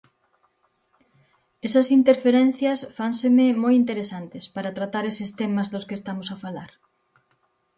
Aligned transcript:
Esas 1.67 1.87
interferencias 1.99 2.79
fánseme 2.97 3.45
moi 3.63 3.73
interesantes 3.81 4.43
para 4.55 4.75
tratar 4.77 5.03
eses 5.11 5.29
temas 5.39 5.67
dos 5.73 5.87
que 5.87 5.97
estamos 5.99 6.27
a 6.29 6.37
falar. 6.43 6.71